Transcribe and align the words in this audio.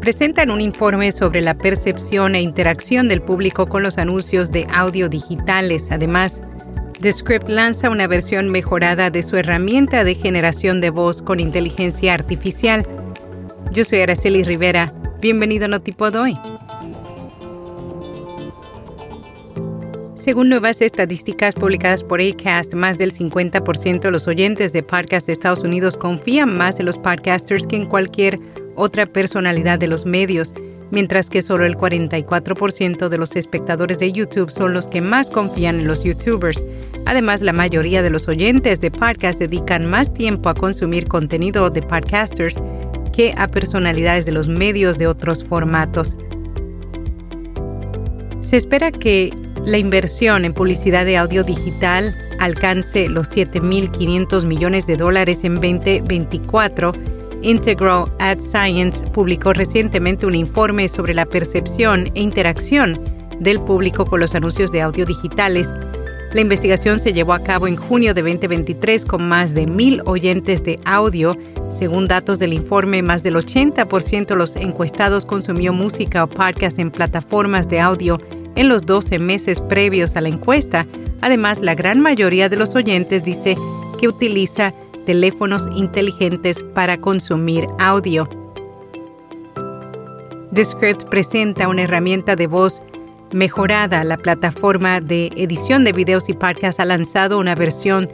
presentan 0.00 0.50
un 0.50 0.60
informe 0.60 1.12
sobre 1.12 1.42
la 1.42 1.54
percepción 1.54 2.34
e 2.34 2.40
interacción 2.40 3.08
del 3.08 3.20
público 3.20 3.66
con 3.66 3.82
los 3.82 3.98
anuncios 3.98 4.50
de 4.50 4.66
audio 4.72 5.08
digitales. 5.08 5.90
Además, 5.90 6.42
Descript 7.00 7.48
lanza 7.48 7.90
una 7.90 8.06
versión 8.06 8.50
mejorada 8.50 9.10
de 9.10 9.22
su 9.22 9.36
herramienta 9.36 10.04
de 10.04 10.14
generación 10.14 10.80
de 10.80 10.90
voz 10.90 11.22
con 11.22 11.38
inteligencia 11.38 12.14
artificial. 12.14 12.86
Yo 13.72 13.84
soy 13.84 14.00
Araceli 14.00 14.42
Rivera. 14.42 14.92
Bienvenido 15.20 15.66
a 15.66 15.68
Notipod 15.68 16.14
hoy. 16.16 16.36
Según 20.14 20.50
nuevas 20.50 20.82
estadísticas 20.82 21.54
publicadas 21.54 22.04
por 22.04 22.20
ACAST, 22.20 22.74
más 22.74 22.98
del 22.98 23.10
50% 23.10 24.00
de 24.00 24.10
los 24.10 24.28
oyentes 24.28 24.74
de 24.74 24.82
podcasts 24.82 25.26
de 25.26 25.32
Estados 25.32 25.60
Unidos 25.60 25.96
confían 25.96 26.54
más 26.58 26.78
en 26.78 26.84
los 26.84 26.98
podcasters 26.98 27.66
que 27.66 27.76
en 27.76 27.86
cualquier 27.86 28.38
otra 28.80 29.06
personalidad 29.06 29.78
de 29.78 29.88
los 29.88 30.06
medios, 30.06 30.54
mientras 30.90 31.28
que 31.28 31.42
solo 31.42 31.66
el 31.66 31.76
44% 31.76 33.08
de 33.08 33.18
los 33.18 33.36
espectadores 33.36 33.98
de 33.98 34.10
YouTube 34.10 34.50
son 34.50 34.72
los 34.72 34.88
que 34.88 35.00
más 35.00 35.28
confían 35.28 35.80
en 35.80 35.86
los 35.86 36.02
YouTubers. 36.02 36.64
Además, 37.06 37.42
la 37.42 37.52
mayoría 37.52 38.02
de 38.02 38.10
los 38.10 38.26
oyentes 38.26 38.80
de 38.80 38.90
podcast 38.90 39.38
dedican 39.38 39.86
más 39.86 40.12
tiempo 40.12 40.48
a 40.48 40.54
consumir 40.54 41.06
contenido 41.06 41.68
de 41.70 41.82
podcasters 41.82 42.56
que 43.12 43.34
a 43.36 43.48
personalidades 43.48 44.24
de 44.24 44.32
los 44.32 44.48
medios 44.48 44.96
de 44.96 45.06
otros 45.06 45.44
formatos. 45.44 46.16
Se 48.40 48.56
espera 48.56 48.90
que 48.90 49.30
la 49.66 49.76
inversión 49.76 50.46
en 50.46 50.54
publicidad 50.54 51.04
de 51.04 51.18
audio 51.18 51.44
digital 51.44 52.16
alcance 52.38 53.08
los 53.10 53.30
7.500 53.30 54.46
millones 54.46 54.86
de 54.86 54.96
dólares 54.96 55.44
en 55.44 55.56
2024 55.56 57.19
Integral 57.42 58.04
Ad 58.18 58.40
Science 58.40 59.04
publicó 59.10 59.52
recientemente 59.52 60.26
un 60.26 60.34
informe 60.34 60.88
sobre 60.88 61.14
la 61.14 61.26
percepción 61.26 62.10
e 62.14 62.20
interacción 62.20 63.02
del 63.40 63.60
público 63.60 64.04
con 64.04 64.20
los 64.20 64.34
anuncios 64.34 64.70
de 64.72 64.82
audio 64.82 65.06
digitales. 65.06 65.72
La 66.32 66.42
investigación 66.42 67.00
se 67.00 67.12
llevó 67.12 67.32
a 67.32 67.42
cabo 67.42 67.66
en 67.66 67.76
junio 67.76 68.14
de 68.14 68.22
2023 68.22 69.04
con 69.04 69.26
más 69.26 69.54
de 69.54 69.66
mil 69.66 70.00
oyentes 70.06 70.62
de 70.62 70.78
audio. 70.84 71.34
Según 71.70 72.06
datos 72.06 72.38
del 72.38 72.52
informe, 72.52 73.02
más 73.02 73.22
del 73.22 73.34
80% 73.34 74.26
de 74.26 74.36
los 74.36 74.54
encuestados 74.56 75.24
consumió 75.24 75.72
música 75.72 76.24
o 76.24 76.28
podcast 76.28 76.78
en 76.78 76.90
plataformas 76.90 77.68
de 77.68 77.80
audio 77.80 78.20
en 78.54 78.68
los 78.68 78.86
12 78.86 79.18
meses 79.18 79.60
previos 79.60 80.14
a 80.14 80.20
la 80.20 80.28
encuesta. 80.28 80.86
Además, 81.20 81.62
la 81.62 81.74
gran 81.74 82.00
mayoría 82.00 82.48
de 82.48 82.56
los 82.56 82.74
oyentes 82.74 83.24
dice 83.24 83.56
que 83.98 84.08
utiliza 84.08 84.72
teléfonos 85.04 85.68
inteligentes 85.74 86.62
para 86.74 86.98
consumir 86.98 87.66
audio. 87.78 88.28
Descript 90.50 91.04
presenta 91.04 91.68
una 91.68 91.82
herramienta 91.82 92.34
de 92.36 92.46
voz 92.46 92.82
mejorada. 93.32 94.02
La 94.04 94.16
plataforma 94.16 95.00
de 95.00 95.30
edición 95.36 95.84
de 95.84 95.92
videos 95.92 96.28
y 96.28 96.34
podcasts 96.34 96.80
ha 96.80 96.84
lanzado 96.84 97.38
una 97.38 97.54
versión 97.54 98.08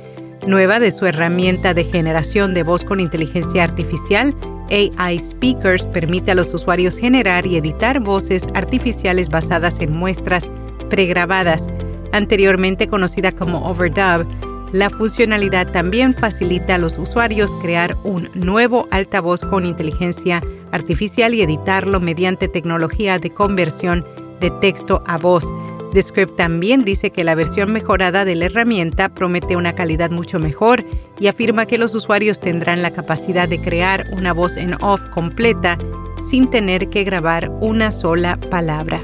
nueva 0.47 0.78
de 0.78 0.91
su 0.91 1.06
herramienta 1.06 1.75
de 1.75 1.84
generación 1.84 2.55
de 2.55 2.62
voz 2.62 2.84
con 2.84 3.00
inteligencia 3.00 3.65
artificial. 3.65 4.34
AI 4.71 5.19
Speakers 5.19 5.87
permite 5.87 6.33
a 6.33 6.34
los 6.34 6.53
usuarios 6.53 6.99
generar 6.99 7.47
y 7.47 7.56
editar 7.56 8.00
voces 8.00 8.47
artificiales 8.55 9.28
basadas 9.28 9.81
en 9.81 9.97
muestras 9.97 10.50
pregrabadas, 10.91 11.69
anteriormente 12.12 12.89
conocida 12.89 13.33
como 13.33 13.66
Overdub 13.69 14.27
la 14.76 14.91
funcionalidad 14.91 15.72
también 15.72 16.12
facilita 16.12 16.75
a 16.75 16.78
los 16.78 16.98
usuarios 16.98 17.54
crear 17.62 17.97
un 18.04 18.28
nuevo 18.34 18.87
altavoz 18.91 19.41
con 19.41 19.64
inteligencia 19.64 20.42
artificial 20.70 21.32
y 21.32 21.41
editarlo 21.41 21.98
mediante 21.98 22.47
tecnología 22.47 23.19
de 23.19 23.31
conversión 23.31 24.04
de 24.38 24.50
texto 24.50 25.03
a 25.06 25.16
voz. 25.16 25.50
Descript 25.94 26.36
también 26.36 26.84
dice 26.84 27.10
que 27.10 27.25
la 27.25 27.34
versión 27.34 27.72
mejorada 27.72 28.26
de 28.26 28.34
la 28.36 28.47
herramienta 28.47 29.09
promete 29.09 29.56
una 29.56 29.75
calidad 29.75 30.10
mucho 30.10 30.38
mejor 30.38 30.84
y 31.19 31.28
afirma 31.28 31.65
que 31.65 31.78
los 31.78 31.94
usuarios 31.94 32.38
tendrán 32.38 32.82
la 32.82 32.91
capacidad 32.91 33.48
de 33.48 33.59
crear 33.59 34.04
una 34.12 34.34
voz 34.34 34.59
en 34.59 34.75
off 34.82 35.00
completa 35.15 35.78
sin 36.20 36.50
tener 36.50 36.91
que 36.91 37.04
grabar 37.04 37.50
una 37.62 37.92
sola 37.92 38.38
palabra. 38.50 39.03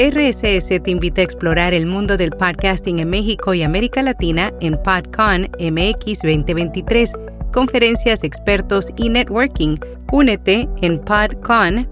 RSS 0.00 0.80
te 0.82 0.90
invita 0.90 1.20
a 1.20 1.24
explorar 1.24 1.74
el 1.74 1.84
mundo 1.84 2.16
del 2.16 2.30
podcasting 2.30 3.00
en 3.00 3.10
México 3.10 3.52
y 3.52 3.62
América 3.62 4.02
Latina 4.02 4.50
en 4.62 4.78
PodCon 4.78 5.42
MX 5.60 6.20
2023, 6.22 7.12
conferencias, 7.52 8.24
expertos 8.24 8.90
y 8.96 9.10
networking. 9.10 9.76
Únete 10.10 10.66
en 10.80 10.98
podcon.mx. 11.00 11.84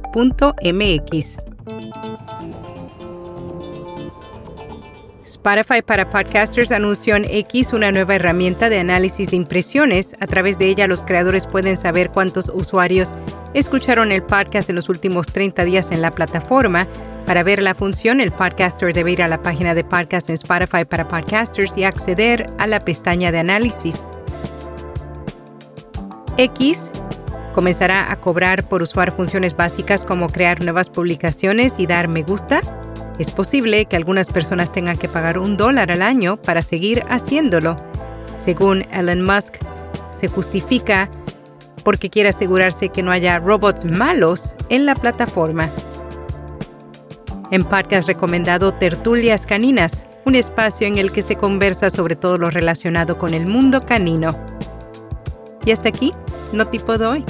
Spotify 5.22 5.82
para 5.84 6.08
Podcasters 6.08 6.72
anunció 6.72 7.14
en 7.14 7.26
X 7.26 7.74
una 7.74 7.92
nueva 7.92 8.14
herramienta 8.14 8.70
de 8.70 8.78
análisis 8.78 9.28
de 9.30 9.36
impresiones. 9.36 10.16
A 10.20 10.26
través 10.26 10.56
de 10.56 10.68
ella 10.68 10.88
los 10.88 11.02
creadores 11.02 11.46
pueden 11.46 11.76
saber 11.76 12.08
cuántos 12.08 12.50
usuarios 12.54 13.12
escucharon 13.52 14.12
el 14.12 14.22
podcast 14.22 14.70
en 14.70 14.76
los 14.76 14.88
últimos 14.88 15.26
30 15.26 15.66
días 15.66 15.90
en 15.90 16.00
la 16.00 16.10
plataforma 16.10 16.88
para 17.28 17.42
ver 17.42 17.62
la 17.62 17.74
función, 17.74 18.22
el 18.22 18.32
podcaster 18.32 18.94
debe 18.94 19.12
ir 19.12 19.22
a 19.22 19.28
la 19.28 19.42
página 19.42 19.74
de 19.74 19.84
podcast 19.84 20.30
en 20.30 20.34
Spotify 20.36 20.86
para 20.86 21.08
podcasters 21.08 21.76
y 21.76 21.84
acceder 21.84 22.50
a 22.56 22.66
la 22.66 22.80
pestaña 22.80 23.30
de 23.30 23.38
análisis. 23.38 24.02
X 26.38 26.90
comenzará 27.54 28.10
a 28.10 28.18
cobrar 28.18 28.66
por 28.66 28.80
usar 28.80 29.14
funciones 29.14 29.54
básicas 29.54 30.06
como 30.06 30.30
crear 30.30 30.62
nuevas 30.62 30.88
publicaciones 30.88 31.78
y 31.78 31.86
dar 31.86 32.08
me 32.08 32.22
gusta. 32.22 32.62
Es 33.18 33.30
posible 33.30 33.84
que 33.84 33.96
algunas 33.96 34.30
personas 34.30 34.72
tengan 34.72 34.96
que 34.96 35.10
pagar 35.10 35.36
un 35.36 35.58
dólar 35.58 35.92
al 35.92 36.00
año 36.00 36.38
para 36.38 36.62
seguir 36.62 37.04
haciéndolo. 37.10 37.76
Según 38.36 38.86
Elon 38.90 39.20
Musk, 39.20 39.56
se 40.12 40.28
justifica 40.28 41.10
porque 41.84 42.08
quiere 42.08 42.30
asegurarse 42.30 42.88
que 42.88 43.02
no 43.02 43.10
haya 43.10 43.38
robots 43.38 43.84
malos 43.84 44.56
en 44.70 44.86
la 44.86 44.94
plataforma. 44.94 45.70
En 47.50 47.64
podcast 47.64 48.06
recomendado 48.06 48.74
Tertulias 48.74 49.46
Caninas, 49.46 50.06
un 50.26 50.34
espacio 50.34 50.86
en 50.86 50.98
el 50.98 51.10
que 51.12 51.22
se 51.22 51.36
conversa 51.36 51.88
sobre 51.88 52.14
todo 52.14 52.36
lo 52.36 52.50
relacionado 52.50 53.16
con 53.16 53.32
el 53.32 53.46
mundo 53.46 53.86
canino. 53.86 54.38
Y 55.64 55.70
hasta 55.70 55.88
aquí, 55.88 56.12
no 56.52 56.66
tipo 56.66 56.98
de 56.98 57.06
hoy. 57.06 57.24